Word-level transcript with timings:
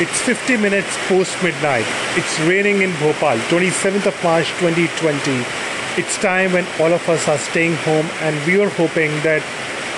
It's 0.00 0.20
50 0.22 0.56
minutes 0.56 0.96
post 1.06 1.40
midnight. 1.44 1.84
It's 2.16 2.40
raining 2.40 2.80
in 2.80 2.90
Bhopal, 2.92 3.36
27th 3.52 4.06
of 4.06 4.24
March 4.24 4.48
2020. 4.58 5.44
It's 6.00 6.16
time 6.16 6.54
when 6.54 6.66
all 6.80 6.92
of 6.94 7.06
us 7.10 7.28
are 7.28 7.36
staying 7.36 7.74
home, 7.84 8.06
and 8.22 8.34
we 8.46 8.58
are 8.58 8.70
hoping 8.70 9.10
that 9.20 9.42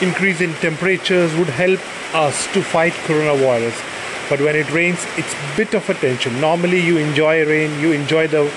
increase 0.03 0.41
in 0.41 0.53
temperatures 0.55 1.33
would 1.37 1.49
help 1.49 1.79
us 2.13 2.53
to 2.55 2.61
fight 2.61 2.93
coronavirus. 3.07 3.81
But 4.29 4.41
when 4.41 4.57
it 4.57 4.69
rains, 4.73 4.99
it's 5.17 5.33
bit 5.57 5.75
of 5.75 5.89
a 5.89 5.95
tension. 5.95 6.41
Normally, 6.41 6.81
you 6.81 6.99
enjoy 6.99 7.47
rain, 7.47 7.79
you 7.81 7.93
enjoy 7.93 8.27
the 8.27 8.53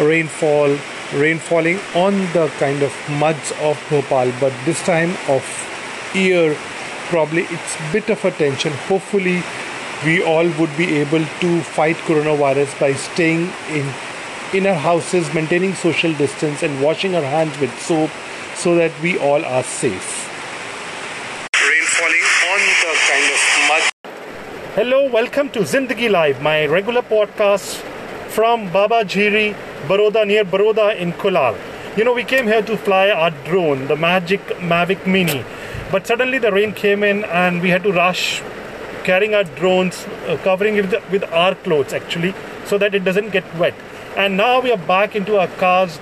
rainfall, 0.00 0.76
rain 1.14 1.38
falling 1.38 1.78
on 1.94 2.16
the 2.32 2.48
kind 2.58 2.82
of 2.82 2.92
muds 3.08 3.52
of 3.60 3.80
Bhopal, 3.88 4.32
but 4.40 4.52
this 4.64 4.82
time 4.84 5.16
of 5.28 5.44
year, 6.14 6.56
probably 7.08 7.42
it's 7.44 7.92
bit 7.92 8.10
of 8.10 8.24
a 8.24 8.32
tension. 8.32 8.72
Hopefully, 8.88 9.42
we 10.04 10.22
all 10.22 10.48
would 10.58 10.76
be 10.76 10.96
able 10.96 11.24
to 11.40 11.62
fight 11.62 11.96
coronavirus 12.08 12.78
by 12.78 12.92
staying 12.92 13.50
in 13.70 13.86
in 14.52 14.66
our 14.66 14.74
houses, 14.74 15.32
maintaining 15.32 15.74
social 15.74 16.12
distance, 16.14 16.62
and 16.62 16.82
washing 16.82 17.14
our 17.16 17.22
hands 17.22 17.58
with 17.58 17.72
soap 17.80 18.10
so 18.54 18.74
that 18.76 18.92
we 19.00 19.16
all 19.18 19.44
are 19.44 19.62
safe. 19.62 20.10
Rain 21.56 21.86
falling 21.96 22.28
on 22.52 22.60
the 22.82 22.92
kind 23.08 23.32
of 23.36 23.40
mud. 23.70 23.82
Hello, 24.74 25.10
welcome 25.10 25.48
to 25.50 25.60
Zindagi 25.60 26.10
Live, 26.10 26.42
my 26.42 26.66
regular 26.66 27.02
podcast 27.02 27.76
from 28.28 28.70
Baba 28.72 29.04
Jiri, 29.04 29.54
Baroda, 29.88 30.26
near 30.26 30.44
Baroda 30.44 30.94
in 31.00 31.14
Kolar. 31.14 31.56
You 31.96 32.04
know, 32.04 32.12
we 32.12 32.24
came 32.24 32.46
here 32.46 32.62
to 32.62 32.76
fly 32.76 33.08
our 33.10 33.30
drone, 33.48 33.86
the 33.88 33.96
Magic 33.96 34.40
Mavic 34.72 35.06
Mini, 35.06 35.44
but 35.90 36.06
suddenly 36.06 36.38
the 36.38 36.52
rain 36.52 36.74
came 36.74 37.02
in 37.02 37.24
and 37.24 37.62
we 37.62 37.70
had 37.70 37.82
to 37.84 37.92
rush 37.92 38.42
carrying 39.04 39.34
our 39.34 39.44
drones, 39.44 40.06
uh, 40.26 40.38
covering 40.42 40.76
it 40.76 40.90
with, 40.90 41.10
with 41.10 41.24
our 41.24 41.54
clothes 41.54 41.92
actually, 41.92 42.34
so 42.64 42.78
that 42.78 42.94
it 42.94 43.04
doesn't 43.04 43.30
get 43.30 43.44
wet. 43.56 43.74
And 44.16 44.36
now 44.36 44.60
we 44.60 44.72
are 44.72 44.78
back 44.78 45.14
into 45.16 45.38
our 45.38 45.48
cars. 45.48 45.98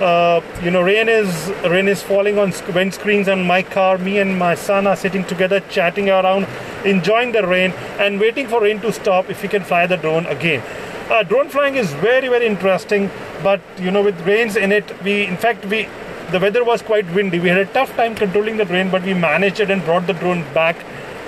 Uh, 0.00 0.42
you 0.62 0.70
know, 0.70 0.82
rain 0.82 1.08
is 1.08 1.50
rain 1.64 1.88
is 1.88 2.02
falling 2.02 2.38
on 2.38 2.52
windscreens 2.76 3.32
on 3.32 3.46
my 3.46 3.62
car. 3.62 3.96
Me 3.98 4.18
and 4.18 4.38
my 4.38 4.54
son 4.54 4.86
are 4.86 4.96
sitting 4.96 5.24
together, 5.24 5.60
chatting 5.70 6.10
around, 6.10 6.46
enjoying 6.84 7.32
the 7.32 7.46
rain, 7.46 7.72
and 7.98 8.20
waiting 8.20 8.46
for 8.46 8.60
rain 8.60 8.80
to 8.80 8.92
stop 8.92 9.30
if 9.30 9.42
we 9.42 9.48
can 9.48 9.64
fly 9.64 9.86
the 9.86 9.96
drone 9.96 10.26
again. 10.26 10.62
Uh, 11.10 11.22
drone 11.22 11.48
flying 11.48 11.76
is 11.76 11.92
very 11.94 12.28
very 12.28 12.46
interesting, 12.46 13.10
but 13.42 13.60
you 13.78 13.90
know, 13.90 14.02
with 14.02 14.20
rains 14.26 14.56
in 14.56 14.70
it, 14.70 14.92
we 15.02 15.24
in 15.24 15.36
fact 15.36 15.64
we 15.64 15.88
the 16.30 16.40
weather 16.40 16.62
was 16.62 16.82
quite 16.82 17.08
windy. 17.14 17.38
We 17.38 17.48
had 17.48 17.58
a 17.58 17.66
tough 17.66 17.96
time 17.96 18.14
controlling 18.14 18.56
the 18.58 18.66
rain, 18.66 18.90
but 18.90 19.02
we 19.02 19.14
managed 19.14 19.60
it 19.60 19.70
and 19.70 19.84
brought 19.84 20.06
the 20.06 20.14
drone 20.14 20.44
back 20.52 20.76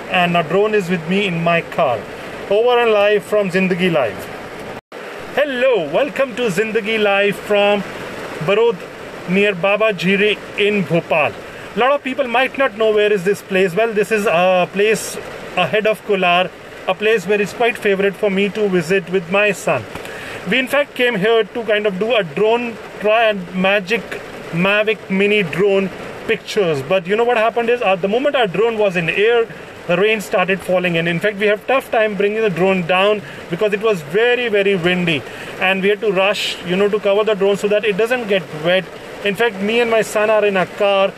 and 0.09 0.35
a 0.35 0.41
drone 0.43 0.73
is 0.73 0.89
with 0.89 1.07
me 1.07 1.27
in 1.27 1.43
my 1.43 1.61
car. 1.61 1.99
Over 2.49 2.79
and 2.79 2.91
live 2.91 3.23
from 3.23 3.49
Zindagi 3.49 3.91
Live. 3.91 4.25
Hello, 5.35 5.87
welcome 5.93 6.35
to 6.35 6.49
Zindagi 6.49 7.01
Live 7.01 7.35
from 7.35 7.81
Barod 8.47 8.77
near 9.29 9.53
Baba 9.53 9.93
Jiri 9.93 10.35
in 10.57 10.83
Bhopal. 10.83 11.31
A 11.75 11.79
lot 11.79 11.91
of 11.91 12.03
people 12.03 12.27
might 12.27 12.57
not 12.57 12.75
know 12.75 12.91
where 12.91 13.13
is 13.13 13.23
this 13.23 13.43
place. 13.43 13.75
Well, 13.75 13.93
this 13.93 14.11
is 14.11 14.25
a 14.25 14.67
place 14.73 15.15
ahead 15.55 15.85
of 15.85 16.03
Kolar, 16.05 16.49
a 16.87 16.95
place 16.95 17.27
where 17.27 17.39
it's 17.39 17.53
quite 17.53 17.77
favorite 17.77 18.15
for 18.15 18.31
me 18.31 18.49
to 18.49 18.67
visit 18.67 19.07
with 19.11 19.31
my 19.31 19.51
son. 19.51 19.83
We 20.49 20.57
in 20.57 20.67
fact 20.67 20.95
came 20.95 21.15
here 21.15 21.43
to 21.43 21.63
kind 21.65 21.85
of 21.85 21.99
do 21.99 22.15
a 22.15 22.23
drone 22.23 22.75
try 22.99 23.25
and 23.25 23.53
magic 23.53 24.01
Mavic 24.51 25.11
mini 25.11 25.43
drone 25.43 25.89
pictures. 26.25 26.81
But 26.81 27.05
you 27.05 27.15
know 27.15 27.23
what 27.23 27.37
happened 27.37 27.69
is 27.69 27.83
at 27.83 28.01
the 28.01 28.07
moment 28.07 28.35
our 28.35 28.47
drone 28.47 28.79
was 28.79 28.95
in 28.95 29.09
air, 29.09 29.47
the 29.89 29.97
rain 29.97 30.21
started 30.21 30.59
falling 30.59 30.95
in. 30.95 31.07
In 31.07 31.19
fact, 31.19 31.37
we 31.37 31.47
have 31.47 31.65
tough 31.65 31.89
time 31.91 32.15
bringing 32.15 32.41
the 32.41 32.49
drone 32.49 32.83
down 32.85 33.21
because 33.49 33.73
it 33.73 33.81
was 33.81 34.01
very 34.01 34.47
very 34.47 34.75
windy, 34.75 35.21
and 35.59 35.81
we 35.81 35.89
had 35.89 36.01
to 36.01 36.11
rush, 36.11 36.43
you 36.65 36.75
know, 36.75 36.89
to 36.89 36.99
cover 36.99 37.23
the 37.23 37.33
drone 37.33 37.57
so 37.57 37.67
that 37.67 37.83
it 37.83 37.97
doesn't 37.97 38.27
get 38.27 38.43
wet. 38.63 38.85
In 39.25 39.35
fact, 39.35 39.55
me 39.69 39.79
and 39.81 39.89
my 39.89 40.03
son 40.03 40.29
are 40.29 40.45
in 40.45 40.57
a 40.57 40.67
car. 40.83 41.11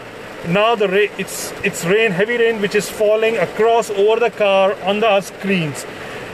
Now 0.48 0.76
the 0.76 0.88
rain, 0.88 1.12
it's 1.18 1.52
it's 1.72 1.84
rain, 1.86 2.12
heavy 2.12 2.38
rain, 2.38 2.62
which 2.62 2.74
is 2.74 2.90
falling 2.90 3.38
across 3.48 3.90
over 3.92 4.20
the 4.22 4.32
car 4.32 4.74
on 4.84 5.02
the 5.02 5.12
screens. 5.22 5.86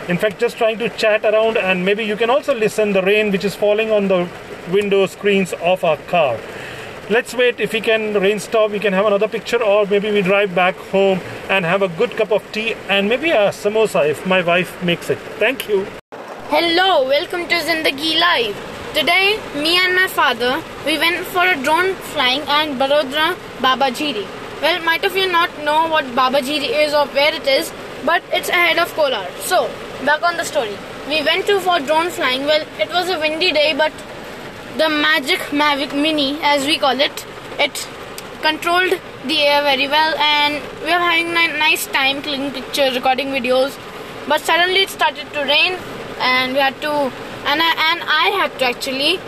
In 0.07 0.17
fact, 0.17 0.39
just 0.39 0.57
trying 0.57 0.77
to 0.77 0.89
chat 0.89 1.25
around, 1.25 1.57
and 1.57 1.83
maybe 1.83 2.05
you 2.05 2.15
can 2.15 2.29
also 2.29 2.53
listen 2.53 2.93
the 2.93 3.01
rain 3.01 3.31
which 3.31 3.49
is 3.49 3.55
falling 3.65 3.91
on 3.91 4.07
the 4.07 4.21
window 4.77 5.05
screens 5.07 5.53
of 5.73 5.83
our 5.83 5.97
car 6.13 6.37
let's 7.09 7.33
wait. 7.33 7.59
If 7.59 7.73
we 7.73 7.81
can 7.81 8.13
rain 8.13 8.39
stop 8.39 8.71
we 8.71 8.79
can 8.79 8.93
have 8.93 9.05
another 9.05 9.27
picture 9.27 9.61
or 9.63 9.85
maybe 9.85 10.11
we 10.11 10.21
drive 10.21 10.53
back 10.53 10.75
home 10.95 11.19
and 11.49 11.63
have 11.65 11.81
a 11.81 11.87
good 11.87 12.11
cup 12.11 12.31
of 12.31 12.51
tea 12.51 12.73
and 12.89 13.07
maybe 13.07 13.31
a 13.31 13.49
samosa 13.59 14.07
if 14.09 14.25
my 14.25 14.41
wife 14.41 14.81
makes 14.83 15.09
it. 15.09 15.17
Thank 15.43 15.69
you. 15.69 15.85
Hello 16.49 17.05
welcome 17.07 17.47
to 17.47 17.55
zindagi 17.69 18.19
live. 18.19 18.57
Today 18.93 19.39
me 19.55 19.77
and 19.77 19.95
my 19.95 20.07
father 20.07 20.61
we 20.85 20.97
went 20.97 21.25
for 21.27 21.45
a 21.45 21.55
drone 21.63 21.93
flying 22.11 22.41
and 22.57 22.77
barodra 22.81 23.27
baba 23.61 23.89
jhiri 24.01 24.25
well 24.61 24.83
might 24.83 25.05
of 25.05 25.15
you 25.15 25.31
not 25.31 25.57
know 25.63 25.87
what 25.87 26.13
baba 26.15 26.39
jhiri 26.49 26.69
is 26.83 26.93
or 26.93 27.05
where 27.19 27.33
it 27.33 27.47
is 27.47 27.71
but 28.05 28.21
it's 28.33 28.49
ahead 28.49 28.77
of 28.77 28.93
kolar. 28.95 29.25
So 29.39 29.69
back 30.05 30.23
on 30.23 30.35
the 30.35 30.43
story. 30.43 30.77
We 31.07 31.23
went 31.23 31.45
to 31.47 31.59
for 31.61 31.79
drone 31.79 32.09
flying. 32.09 32.45
Well 32.45 32.67
it 32.79 32.89
was 32.89 33.09
a 33.09 33.17
windy 33.17 33.53
day 33.53 33.73
but 33.73 33.93
the 34.77 34.89
Magic 34.89 35.39
Mavic 35.59 35.93
Mini, 35.99 36.39
as 36.43 36.65
we 36.65 36.77
call 36.77 36.99
it, 36.99 37.25
it 37.57 37.87
controlled 38.41 38.93
the 39.25 39.39
air 39.41 39.63
very 39.63 39.87
well, 39.87 40.15
and 40.17 40.61
we 40.81 40.91
were 40.93 41.03
having 41.09 41.29
a 41.29 41.57
nice 41.57 41.87
time 41.87 42.21
clicking 42.21 42.51
pictures, 42.51 42.93
recording 42.95 43.29
videos. 43.29 43.75
But 44.27 44.41
suddenly 44.41 44.81
it 44.81 44.89
started 44.89 45.33
to 45.33 45.39
rain, 45.45 45.77
and 46.19 46.53
we 46.53 46.59
had 46.59 46.79
to, 46.81 46.91
and 46.91 47.61
I, 47.61 47.91
and 47.91 48.03
I 48.03 48.29
had 48.39 48.59
to 48.59 48.65
actually 48.65 49.19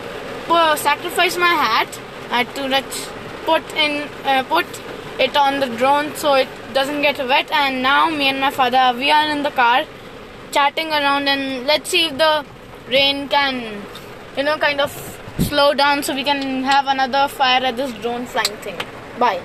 sacrifice 0.76 1.36
my 1.36 1.54
hat. 1.64 2.00
I 2.30 2.44
had 2.44 2.54
to 2.54 2.84
put 3.44 3.62
in 3.74 4.08
uh, 4.24 4.44
put 4.44 4.66
it 5.18 5.36
on 5.36 5.60
the 5.60 5.66
drone 5.76 6.14
so 6.14 6.34
it 6.34 6.48
doesn't 6.72 7.02
get 7.02 7.18
wet. 7.18 7.50
And 7.50 7.82
now 7.82 8.08
me 8.08 8.28
and 8.28 8.40
my 8.40 8.50
father 8.50 8.96
we 8.96 9.10
are 9.10 9.28
in 9.28 9.42
the 9.42 9.50
car, 9.50 9.84
chatting 10.52 10.90
around, 10.90 11.28
and 11.28 11.66
let's 11.66 11.90
see 11.90 12.06
if 12.06 12.18
the 12.18 12.44
rain 12.88 13.28
can, 13.28 13.82
you 14.36 14.44
know, 14.44 14.56
kind 14.58 14.80
of 14.80 15.19
slow 15.38 15.74
down 15.74 16.02
so 16.02 16.14
we 16.14 16.24
can 16.24 16.62
have 16.64 16.86
another 16.86 17.28
fire 17.28 17.62
at 17.64 17.76
this 17.76 17.92
drone 18.02 18.26
flying 18.26 18.56
thing. 18.58 18.78
Bye. 19.18 19.40